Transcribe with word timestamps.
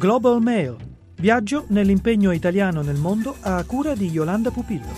Global 0.00 0.40
Mail. 0.40 0.76
Viaggio 1.16 1.66
nell'impegno 1.68 2.32
italiano 2.32 2.80
nel 2.80 2.96
mondo 2.96 3.36
a 3.40 3.62
cura 3.64 3.94
di 3.94 4.08
Yolanda 4.08 4.50
Pupillo. 4.50 4.88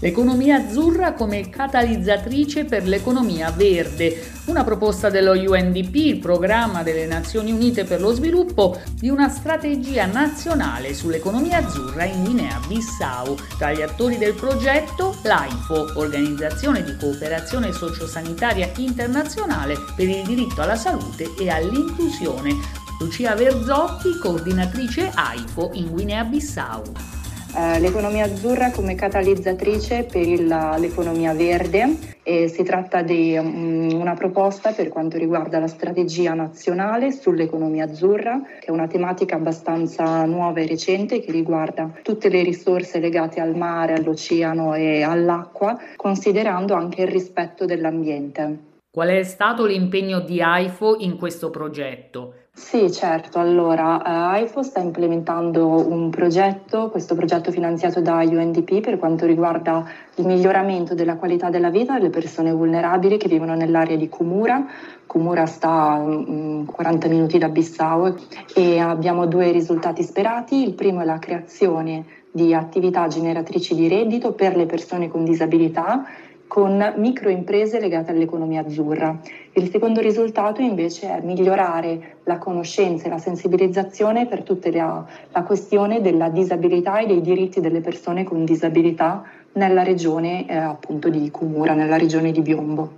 L'economia 0.00 0.56
azzurra 0.56 1.12
come 1.12 1.50
catalizzatrice 1.50 2.64
per 2.64 2.88
l'economia 2.88 3.50
verde, 3.50 4.31
una 4.46 4.64
proposta 4.64 5.08
dello 5.08 5.32
UNDP, 5.32 5.94
il 5.94 6.18
programma 6.18 6.82
delle 6.82 7.06
Nazioni 7.06 7.52
Unite 7.52 7.84
per 7.84 8.00
lo 8.00 8.12
sviluppo, 8.12 8.80
di 8.94 9.08
una 9.08 9.28
strategia 9.28 10.06
nazionale 10.06 10.94
sull'economia 10.94 11.58
azzurra 11.58 12.04
in 12.04 12.24
Guinea-Bissau. 12.24 13.36
Tra 13.56 13.72
gli 13.72 13.82
attori 13.82 14.18
del 14.18 14.34
progetto 14.34 15.16
l'AIFO, 15.22 15.92
Organizzazione 15.94 16.82
di 16.82 16.96
Cooperazione 16.96 17.72
Sociosanitaria 17.72 18.72
Internazionale 18.78 19.76
per 19.94 20.08
il 20.08 20.24
diritto 20.24 20.60
alla 20.60 20.76
salute 20.76 21.34
e 21.38 21.48
all'inclusione. 21.48 22.80
Lucia 22.98 23.34
Verzotti, 23.34 24.18
coordinatrice 24.18 25.10
AIFO 25.14 25.70
in 25.74 25.90
Guinea-Bissau. 25.90 27.21
Eh, 27.54 27.80
l'economia 27.80 28.24
azzurra 28.24 28.70
come 28.70 28.94
catalizzatrice 28.94 30.04
per 30.04 30.26
il, 30.26 30.46
l'economia 30.78 31.34
verde 31.34 31.98
e 32.22 32.48
si 32.48 32.62
tratta 32.62 33.02
di 33.02 33.36
um, 33.36 33.92
una 33.92 34.14
proposta 34.14 34.72
per 34.72 34.88
quanto 34.88 35.18
riguarda 35.18 35.58
la 35.58 35.66
strategia 35.66 36.32
nazionale 36.32 37.12
sull'economia 37.12 37.84
azzurra, 37.84 38.40
che 38.58 38.66
è 38.66 38.70
una 38.70 38.86
tematica 38.86 39.36
abbastanza 39.36 40.24
nuova 40.24 40.60
e 40.60 40.66
recente 40.66 41.20
che 41.20 41.30
riguarda 41.30 41.92
tutte 42.02 42.30
le 42.30 42.42
risorse 42.42 43.00
legate 43.00 43.38
al 43.38 43.54
mare, 43.54 43.94
all'oceano 43.94 44.74
e 44.74 45.02
all'acqua, 45.02 45.78
considerando 45.96 46.72
anche 46.72 47.02
il 47.02 47.08
rispetto 47.08 47.66
dell'ambiente. 47.66 48.70
Qual 48.90 49.08
è 49.08 49.22
stato 49.24 49.66
l'impegno 49.66 50.20
di 50.20 50.40
AIFO 50.40 50.96
in 51.00 51.18
questo 51.18 51.50
progetto? 51.50 52.34
Sì, 52.54 52.92
certo. 52.92 53.38
Allora, 53.38 53.96
uh, 53.96 54.00
AIFO 54.04 54.62
sta 54.62 54.80
implementando 54.80 55.88
un 55.88 56.10
progetto, 56.10 56.90
questo 56.90 57.14
progetto 57.14 57.50
finanziato 57.50 58.02
da 58.02 58.16
UNDP 58.16 58.80
per 58.80 58.98
quanto 58.98 59.24
riguarda 59.24 59.86
il 60.16 60.26
miglioramento 60.26 60.94
della 60.94 61.16
qualità 61.16 61.48
della 61.48 61.70
vita 61.70 61.94
delle 61.94 62.10
persone 62.10 62.52
vulnerabili 62.52 63.16
che 63.16 63.28
vivono 63.28 63.54
nell'area 63.54 63.96
di 63.96 64.10
Kumura. 64.10 64.66
Kumura 65.06 65.46
sta 65.46 65.92
a 65.92 65.98
um, 65.98 66.66
40 66.66 67.08
minuti 67.08 67.38
da 67.38 67.48
Bissau 67.48 68.14
e 68.54 68.78
abbiamo 68.78 69.26
due 69.26 69.50
risultati 69.50 70.02
sperati. 70.02 70.62
Il 70.62 70.74
primo 70.74 71.00
è 71.00 71.04
la 71.06 71.18
creazione 71.18 72.04
di 72.30 72.54
attività 72.54 73.06
generatrici 73.06 73.74
di 73.74 73.88
reddito 73.88 74.32
per 74.32 74.56
le 74.56 74.66
persone 74.66 75.08
con 75.08 75.24
disabilità 75.24 76.04
con 76.52 76.92
microimprese 76.98 77.80
legate 77.80 78.10
all'economia 78.10 78.60
azzurra. 78.60 79.18
Il 79.54 79.70
secondo 79.70 80.02
risultato 80.02 80.60
invece 80.60 81.08
è 81.08 81.22
migliorare 81.22 82.16
la 82.24 82.36
conoscenza 82.36 83.06
e 83.06 83.08
la 83.08 83.16
sensibilizzazione 83.16 84.26
per 84.26 84.42
tutta 84.42 84.70
la, 84.70 85.02
la 85.30 85.42
questione 85.44 86.02
della 86.02 86.28
disabilità 86.28 86.98
e 86.98 87.06
dei 87.06 87.22
diritti 87.22 87.62
delle 87.62 87.80
persone 87.80 88.24
con 88.24 88.44
disabilità 88.44 89.24
nella 89.52 89.82
regione 89.82 90.46
eh, 90.46 90.54
appunto 90.54 91.08
di 91.08 91.30
Cumura, 91.30 91.72
nella 91.72 91.96
regione 91.96 92.32
di 92.32 92.42
Biombo. 92.42 92.92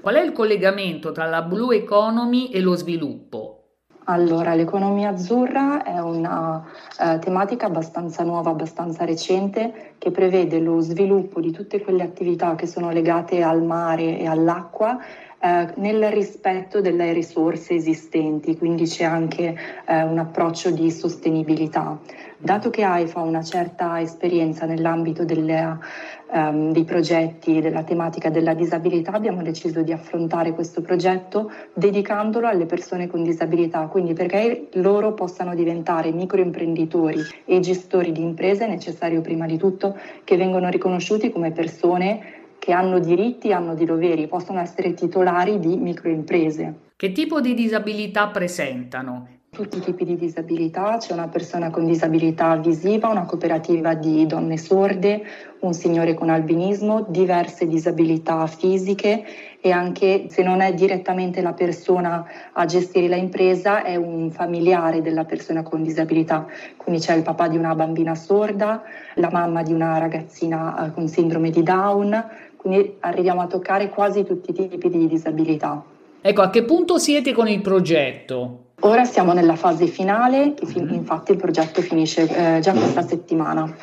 Qual 0.00 0.16
è 0.16 0.20
il 0.20 0.32
collegamento 0.32 1.12
tra 1.12 1.26
la 1.26 1.42
blue 1.42 1.76
economy 1.76 2.48
e 2.48 2.60
lo 2.60 2.74
sviluppo? 2.74 3.57
Allora, 4.10 4.54
l'economia 4.54 5.10
azzurra 5.10 5.82
è 5.82 5.98
una 5.98 6.64
uh, 6.98 7.18
tematica 7.18 7.66
abbastanza 7.66 8.24
nuova, 8.24 8.48
abbastanza 8.48 9.04
recente, 9.04 9.96
che 9.98 10.10
prevede 10.10 10.60
lo 10.60 10.80
sviluppo 10.80 11.42
di 11.42 11.52
tutte 11.52 11.82
quelle 11.82 12.04
attività 12.04 12.54
che 12.54 12.66
sono 12.66 12.90
legate 12.90 13.42
al 13.42 13.62
mare 13.62 14.18
e 14.18 14.26
all'acqua 14.26 14.98
eh, 15.40 15.72
nel 15.76 16.10
rispetto 16.10 16.80
delle 16.80 17.12
risorse 17.12 17.74
esistenti, 17.74 18.56
quindi 18.56 18.86
c'è 18.86 19.04
anche 19.04 19.56
eh, 19.86 20.02
un 20.02 20.18
approccio 20.18 20.70
di 20.72 20.90
sostenibilità. 20.90 21.96
Dato 22.40 22.70
che 22.70 22.84
AIFA 22.84 23.18
ha 23.18 23.24
una 23.24 23.42
certa 23.42 24.00
esperienza 24.00 24.64
nell'ambito 24.64 25.24
delle, 25.24 25.76
um, 26.32 26.70
dei 26.70 26.84
progetti 26.84 27.60
della 27.60 27.82
tematica 27.82 28.30
della 28.30 28.54
disabilità, 28.54 29.10
abbiamo 29.10 29.42
deciso 29.42 29.82
di 29.82 29.90
affrontare 29.90 30.52
questo 30.52 30.80
progetto 30.80 31.50
dedicandolo 31.74 32.46
alle 32.46 32.64
persone 32.66 33.08
con 33.08 33.24
disabilità, 33.24 33.88
quindi 33.88 34.12
perché 34.12 34.68
loro 34.74 35.14
possano 35.14 35.56
diventare 35.56 36.12
microimprenditori 36.12 37.20
e 37.44 37.58
gestori 37.58 38.12
di 38.12 38.22
imprese 38.22 38.66
è 38.66 38.68
necessario 38.68 39.20
prima 39.20 39.46
di 39.46 39.58
tutto 39.58 39.98
che 40.22 40.36
vengano 40.36 40.68
riconosciuti 40.68 41.32
come 41.32 41.50
persone 41.50 42.36
che 42.60 42.70
hanno 42.70 43.00
diritti, 43.00 43.52
hanno 43.52 43.74
di 43.74 43.84
doveri, 43.84 44.28
possono 44.28 44.60
essere 44.60 44.94
titolari 44.94 45.58
di 45.58 45.76
microimprese. 45.76 46.74
Che 46.94 47.10
tipo 47.10 47.40
di 47.40 47.54
disabilità 47.54 48.28
presentano? 48.28 49.37
Tutti 49.50 49.78
i 49.78 49.80
tipi 49.80 50.04
di 50.04 50.16
disabilità, 50.16 50.98
c'è 50.98 51.12
una 51.12 51.28
persona 51.28 51.70
con 51.70 51.86
disabilità 51.86 52.54
visiva, 52.56 53.08
una 53.08 53.24
cooperativa 53.24 53.94
di 53.94 54.26
donne 54.26 54.58
sorde, 54.58 55.22
un 55.60 55.72
signore 55.72 56.14
con 56.14 56.28
albinismo, 56.28 57.06
diverse 57.08 57.66
disabilità 57.66 58.46
fisiche 58.46 59.24
e 59.60 59.70
anche 59.72 60.26
se 60.28 60.42
non 60.42 60.60
è 60.60 60.74
direttamente 60.74 61.40
la 61.40 61.54
persona 61.54 62.24
a 62.52 62.64
gestire 62.66 63.08
l'impresa 63.08 63.82
è 63.82 63.96
un 63.96 64.30
familiare 64.30 65.02
della 65.02 65.24
persona 65.24 65.62
con 65.62 65.82
disabilità, 65.82 66.46
quindi 66.76 67.00
c'è 67.00 67.14
il 67.14 67.22
papà 67.22 67.48
di 67.48 67.56
una 67.56 67.74
bambina 67.74 68.14
sorda, 68.14 68.82
la 69.14 69.30
mamma 69.32 69.62
di 69.62 69.72
una 69.72 69.98
ragazzina 69.98 70.86
eh, 70.86 70.92
con 70.92 71.08
sindrome 71.08 71.50
di 71.50 71.62
Down, 71.62 72.24
quindi 72.56 72.96
arriviamo 73.00 73.40
a 73.40 73.46
toccare 73.46 73.88
quasi 73.88 74.24
tutti 74.24 74.50
i 74.50 74.68
tipi 74.68 74.90
di 74.90 75.08
disabilità. 75.08 75.82
Ecco, 76.20 76.42
a 76.42 76.50
che 76.50 76.64
punto 76.64 76.98
siete 76.98 77.32
con 77.32 77.48
il 77.48 77.60
progetto? 77.60 78.66
Ora 78.80 79.04
siamo 79.04 79.32
nella 79.32 79.56
fase 79.56 79.86
finale, 79.86 80.54
mhm. 80.60 80.94
infatti 80.94 81.32
il 81.32 81.38
progetto 81.38 81.82
finisce 81.82 82.22
eh, 82.22 82.60
già 82.60 82.72
questa 82.72 83.02
settimana. 83.02 83.74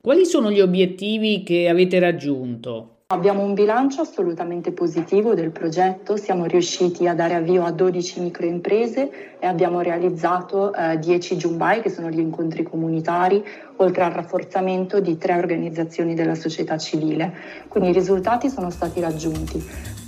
Quali 0.00 0.26
sono 0.26 0.50
gli 0.50 0.60
obiettivi 0.60 1.44
che 1.44 1.68
avete 1.68 2.00
raggiunto? 2.00 2.92
Abbiamo 3.12 3.44
un 3.44 3.54
bilancio 3.54 4.00
assolutamente 4.00 4.72
positivo 4.72 5.34
del 5.34 5.50
progetto, 5.50 6.16
siamo 6.16 6.46
riusciti 6.46 7.06
a 7.06 7.14
dare 7.14 7.34
avvio 7.34 7.62
a 7.62 7.70
12 7.70 8.20
microimprese 8.20 9.38
e 9.38 9.46
abbiamo 9.46 9.80
realizzato 9.80 10.74
eh, 10.74 10.98
10 10.98 11.36
Jumbai, 11.36 11.82
che 11.82 11.90
sono 11.90 12.08
gli 12.08 12.18
incontri 12.18 12.62
comunitari, 12.62 13.44
oltre 13.76 14.02
al 14.02 14.12
rafforzamento 14.12 14.98
di 14.98 15.18
tre 15.18 15.36
organizzazioni 15.36 16.14
della 16.14 16.34
società 16.34 16.78
civile. 16.78 17.32
Quindi 17.68 17.90
i 17.90 17.92
risultati 17.92 18.48
sono 18.48 18.70
stati 18.70 19.00
raggiunti. 19.00 19.62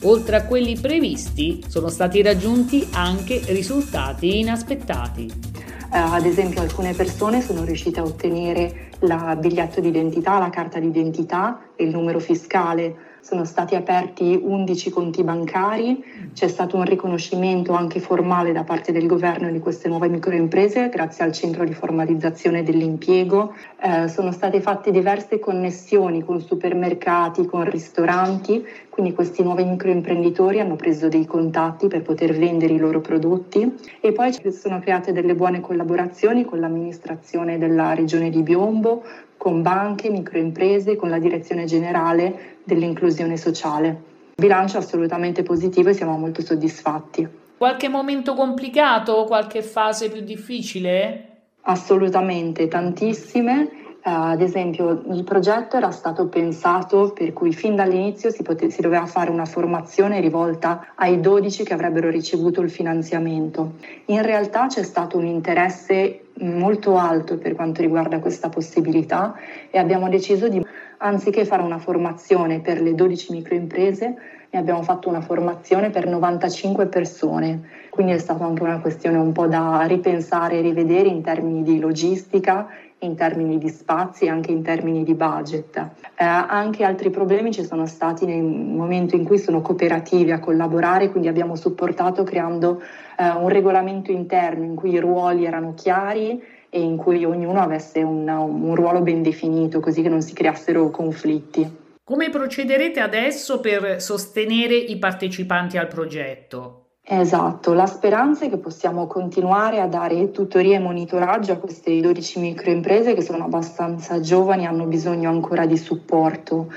Oltre 0.07 0.37
a 0.37 0.45
quelli 0.45 0.79
previsti, 0.79 1.65
sono 1.67 1.89
stati 1.89 2.21
raggiunti 2.21 2.87
anche 2.93 3.41
risultati 3.47 4.41
inaspettati. 4.41 5.25
Eh, 5.25 5.97
ad 5.97 6.27
esempio 6.27 6.61
alcune 6.61 6.93
persone 6.93 7.41
sono 7.41 7.65
riuscite 7.65 8.01
a 8.01 8.03
ottenere 8.03 8.91
il 9.01 9.39
biglietto 9.41 9.81
d'identità, 9.81 10.39
la 10.39 10.51
carta 10.51 10.79
d'identità 10.79 11.71
e 11.75 11.85
il 11.85 11.91
numero 11.91 12.19
fiscale 12.19 13.14
sono 13.25 13.47
stati 13.47 13.75
aperti 13.75 14.39
11 14.41 14.91
conti 14.91 15.25
bancari, 15.25 16.05
c'è 16.35 16.47
stato 16.47 16.77
un 16.77 16.85
riconoscimento 16.85 17.73
anche 17.73 17.99
formale 17.99 18.53
da 18.53 18.65
parte 18.65 18.93
del 18.93 19.07
governo 19.07 19.51
di 19.51 19.61
queste 19.61 19.89
nuove 19.89 20.09
microimprese 20.09 20.91
grazie 20.91 21.25
al 21.25 21.33
centro 21.33 21.65
di 21.65 21.73
formalizzazione 21.73 22.63
dell'impiego, 22.63 23.55
eh, 23.81 24.09
sono 24.09 24.31
state 24.31 24.61
fatte 24.61 24.91
diverse 24.91 25.39
connessioni 25.39 26.23
con 26.23 26.43
supermercati, 26.43 27.47
con 27.47 27.65
ristoranti, 27.65 28.63
quindi 28.91 29.15
questi 29.15 29.43
nuovi 29.43 29.65
microimprenditori 29.65 30.61
hanno 30.61 30.77
preso 30.77 31.09
dei 31.09 31.25
contatti 31.25 31.89
per 31.89 32.03
poter 32.03 32.37
vendere 32.37 32.75
i 32.75 32.79
loro 32.79 33.01
prodotti. 33.01 33.75
E 34.01 34.13
poi 34.13 34.33
ci 34.35 34.53
sono 34.53 34.81
create 34.81 35.13
delle 35.13 35.35
buone 35.35 35.61
collaborazioni 35.61 36.45
con 36.45 36.61
l'amministrazione 36.61 37.57
della 37.57 37.95
regione 37.95 38.29
di 38.29 38.43
Biombo, 38.43 39.03
con 39.45 39.61
banche, 39.61 40.09
microimprese, 40.09 40.97
con 40.97 41.11
la 41.11 41.19
direzione 41.19 41.67
generale 41.67 42.61
dell'inclusione 42.65 43.37
sociale. 43.37 43.95
Bilancio 44.35 44.79
assolutamente 44.79 45.43
positivo 45.43 45.91
e 45.91 45.93
siamo 45.93 46.17
molto 46.17 46.41
soddisfatti. 46.41 47.29
Qualche 47.59 47.91
momento 47.91 48.33
complicato, 48.33 49.25
qualche 49.25 49.61
fase 49.61 50.09
più 50.09 50.23
difficile? 50.23 51.43
Assolutamente, 51.61 52.69
tantissime. 52.69 53.69
Uh, 54.07 54.33
ad 54.33 54.43
esempio, 54.43 55.03
il 55.13 55.25
progetto 55.25 55.79
era 55.79 55.91
stato 55.91 56.29
pensato 56.29 57.13
per 57.15 57.33
cui 57.33 57.55
fin 57.55 57.75
dall'inizio 57.75 58.29
si, 58.29 58.43
pote- 58.43 58.69
si, 58.69 58.83
doveva 58.83 59.07
fare 59.07 59.31
una 59.31 59.47
formazione 59.47 60.21
rivolta 60.21 60.89
ai 60.97 61.21
12 61.21 61.65
che 61.65 61.73
avrebbero 61.73 62.11
ricevuto 62.11 62.61
il 62.61 62.69
finanziamento. 62.69 63.77
In 64.07 64.21
realtà 64.21 64.67
c'è 64.67 64.83
stato 64.83 65.17
un 65.17 65.25
interesse 65.25 66.27
molto 66.41 66.99
alto 66.99 67.39
per 67.39 67.55
quanto 67.55 67.81
riguarda 67.81 68.19
questa 68.19 68.51
possibilità 68.51 69.37
e 69.71 69.79
abbiamo 69.79 70.11
deciso 70.11 70.49
di, 70.49 70.63
anziché 70.99 71.47
fare 71.47 71.63
una 71.63 71.79
formazione 71.79 72.61
per 72.61 72.83
le 72.83 72.95
12 72.95 73.33
microimprese, 73.33 74.17
ne 74.55 74.61
abbiamo 74.61 74.83
fatto 74.83 75.09
una 75.09 75.21
formazione 75.21 75.91
per 75.91 76.07
95 76.07 76.87
persone. 76.87 77.69
Quindi 77.91 78.13
è 78.13 78.19
stata 78.19 78.45
anche 78.45 78.63
una 78.63 78.81
questione 78.81 79.19
un 79.19 79.33
po' 79.33 79.47
da 79.47 79.83
ripensare 79.87 80.59
e 80.59 80.61
rivedere 80.61 81.09
in 81.09 81.23
termini 81.23 81.63
di 81.63 81.79
logistica 81.79 82.69
in 82.99 83.17
termini 83.17 83.59
di 83.59 83.69
spazi 83.69 84.25
e 84.25 84.29
anche 84.31 84.51
in 84.51 84.63
termini 84.63 85.05
di 85.05 85.15
budget. 85.15 85.77
Eh, 85.77 86.25
anche 86.25 86.85
altri 86.85 87.11
problemi 87.11 87.53
ci 87.53 87.63
sono 87.63 87.85
stati 87.85 88.25
nel 88.25 88.43
momento 88.43 89.15
in 89.15 89.25
cui 89.25 89.37
sono 89.37 89.61
cooperativi 89.61 90.31
a 90.31 90.39
collaborare, 90.39 91.11
quindi 91.11 91.29
abbiamo 91.29 91.55
supportato 91.55 92.23
creando 92.23 92.81
eh, 93.19 93.29
un 93.29 93.49
regolamento 93.49 94.11
interno 94.11 94.65
in 94.65 94.75
cui 94.75 94.93
i 94.93 95.01
ruoli 95.01 95.45
erano 95.45 95.75
chiari 95.75 96.43
e 96.71 96.81
in 96.81 96.97
cui 96.97 97.25
ognuno 97.25 97.61
avesse 97.61 98.03
un, 98.03 98.27
un 98.27 98.75
ruolo 98.75 99.03
ben 99.03 99.23
definito, 99.23 99.81
così 99.81 100.01
che 100.01 100.09
non 100.09 100.23
si 100.23 100.33
creassero 100.33 100.89
conflitti. 100.89 101.83
Come 102.07 102.29
procederete 102.29 103.01
adesso 103.01 103.61
per 103.61 103.99
sostenere 103.99 104.75
i 104.75 104.99
partecipanti 104.99 105.79
al 105.79 105.89
progetto? 105.89 106.99
Esatto, 107.03 107.73
la 107.73 107.87
speranza 107.87 108.45
è 108.45 108.51
che 108.51 108.59
possiamo 108.59 109.07
continuare 109.07 109.81
a 109.81 109.87
dare 109.87 110.31
tutoria 110.31 110.77
e 110.77 110.81
monitoraggio 110.81 111.53
a 111.53 111.57
queste 111.57 111.99
12 111.99 112.41
microimprese 112.41 113.15
che 113.15 113.23
sono 113.23 113.45
abbastanza 113.45 114.21
giovani 114.21 114.65
e 114.65 114.67
hanno 114.67 114.85
bisogno 114.85 115.31
ancora 115.31 115.65
di 115.65 115.79
supporto. 115.79 116.71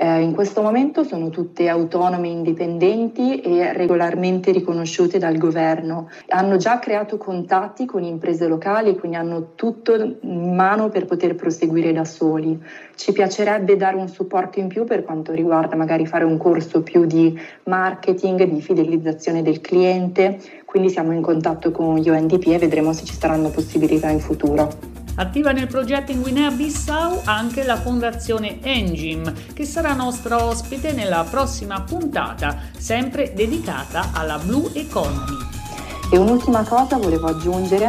Eh, 0.00 0.20
in 0.20 0.32
questo 0.32 0.62
momento 0.62 1.02
sono 1.02 1.28
tutte 1.28 1.66
autonome, 1.66 2.28
indipendenti 2.28 3.40
e 3.40 3.72
regolarmente 3.72 4.52
riconosciute 4.52 5.18
dal 5.18 5.36
governo. 5.38 6.08
Hanno 6.28 6.56
già 6.56 6.78
creato 6.78 7.16
contatti 7.16 7.84
con 7.84 8.04
imprese 8.04 8.46
locali, 8.46 8.96
quindi 8.96 9.16
hanno 9.16 9.54
tutto 9.56 9.96
in 10.20 10.54
mano 10.54 10.88
per 10.88 11.04
poter 11.04 11.34
proseguire 11.34 11.92
da 11.92 12.04
soli. 12.04 12.62
Ci 12.94 13.10
piacerebbe 13.10 13.76
dare 13.76 13.96
un 13.96 14.06
supporto 14.06 14.60
in 14.60 14.68
più 14.68 14.84
per 14.84 15.02
quanto 15.02 15.32
riguarda 15.32 15.74
magari 15.74 16.06
fare 16.06 16.22
un 16.22 16.38
corso 16.38 16.82
più 16.82 17.04
di 17.04 17.36
marketing, 17.64 18.44
di 18.44 18.60
fidelizzazione 18.60 19.42
del 19.42 19.60
cliente, 19.60 20.38
quindi 20.64 20.90
siamo 20.90 21.12
in 21.12 21.22
contatto 21.22 21.72
con 21.72 21.96
gli 21.96 22.08
UNDP 22.08 22.46
e 22.46 22.58
vedremo 22.58 22.92
se 22.92 23.04
ci 23.04 23.14
saranno 23.14 23.48
possibilità 23.48 24.08
in 24.10 24.20
futuro. 24.20 25.07
Attiva 25.20 25.50
nel 25.50 25.66
progetto 25.66 26.12
in 26.12 26.22
Guinea-Bissau 26.22 27.22
anche 27.24 27.64
la 27.64 27.74
fondazione 27.74 28.62
Engim, 28.62 29.32
che 29.52 29.64
sarà 29.64 29.92
nostra 29.92 30.44
ospite 30.44 30.92
nella 30.92 31.26
prossima 31.28 31.80
puntata, 31.80 32.54
sempre 32.76 33.32
dedicata 33.34 34.10
alla 34.14 34.38
Blue 34.38 34.70
Economy. 34.74 35.36
E 36.12 36.16
un'ultima 36.16 36.62
cosa 36.62 36.98
volevo 36.98 37.26
aggiungere 37.26 37.88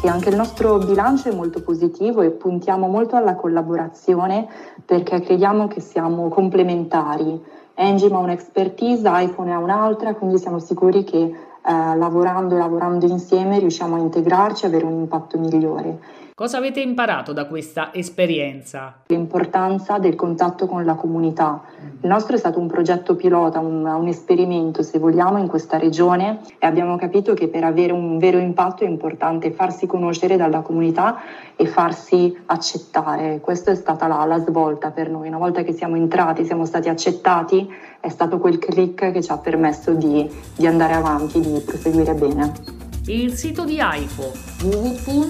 che 0.00 0.08
anche 0.08 0.30
il 0.30 0.36
nostro 0.36 0.78
bilancio 0.78 1.28
è 1.28 1.34
molto 1.34 1.60
positivo 1.60 2.22
e 2.22 2.30
puntiamo 2.30 2.88
molto 2.88 3.16
alla 3.16 3.34
collaborazione 3.34 4.48
perché 4.82 5.20
crediamo 5.20 5.68
che 5.68 5.80
siamo 5.80 6.30
complementari. 6.30 7.38
Engim 7.74 8.14
ha 8.14 8.18
un'expertise, 8.18 9.10
iPhone 9.12 9.52
ha 9.52 9.58
un'altra, 9.58 10.14
quindi 10.14 10.38
siamo 10.38 10.58
sicuri 10.58 11.04
che 11.04 11.18
eh, 11.18 11.36
lavorando 11.62 12.54
e 12.54 12.58
lavorando 12.58 13.04
insieme 13.04 13.58
riusciamo 13.58 13.96
a 13.96 13.98
integrarci 13.98 14.64
e 14.64 14.68
avere 14.68 14.86
un 14.86 15.00
impatto 15.00 15.38
migliore. 15.38 16.20
Cosa 16.34 16.56
avete 16.56 16.80
imparato 16.80 17.34
da 17.34 17.46
questa 17.46 17.92
esperienza? 17.92 19.02
L'importanza 19.08 19.98
del 19.98 20.14
contatto 20.14 20.66
con 20.66 20.82
la 20.82 20.94
comunità. 20.94 21.62
Il 22.00 22.08
nostro 22.08 22.34
è 22.34 22.38
stato 22.38 22.58
un 22.58 22.68
progetto 22.68 23.14
pilota, 23.16 23.58
un, 23.58 23.84
un, 23.84 24.08
esperimento 24.08 24.82
se 24.82 24.98
vogliamo 24.98 25.36
in 25.36 25.46
questa 25.46 25.76
regione 25.76 26.40
e 26.58 26.66
abbiamo 26.66 26.96
capito 26.96 27.34
che 27.34 27.48
per 27.48 27.64
avere 27.64 27.92
un 27.92 28.16
vero 28.16 28.38
impatto 28.38 28.82
è 28.82 28.88
importante 28.88 29.50
farsi 29.50 29.86
conoscere 29.86 30.38
dalla 30.38 30.62
comunità 30.62 31.20
e 31.54 31.66
farsi 31.66 32.34
accettare. 32.46 33.40
Questa 33.40 33.70
è 33.70 33.74
stata 33.74 34.06
la, 34.06 34.24
la 34.24 34.38
svolta 34.38 34.90
per 34.90 35.10
noi. 35.10 35.28
Una 35.28 35.36
volta 35.36 35.62
che 35.62 35.74
siamo 35.74 35.96
entrati, 35.96 36.46
siamo 36.46 36.64
stati 36.64 36.88
accettati, 36.88 37.70
è 38.00 38.08
stato 38.08 38.38
quel 38.38 38.58
click 38.58 39.12
che 39.12 39.22
ci 39.22 39.30
ha 39.30 39.36
permesso 39.36 39.92
di, 39.92 40.26
di 40.56 40.66
andare 40.66 40.94
avanti, 40.94 41.40
di 41.40 41.60
proseguire 41.60 42.14
bene 42.14 42.81
il 43.06 43.34
sito 43.34 43.64
di 43.64 43.80
AIFO 43.80 44.32
www.aifo.it. 44.62 45.22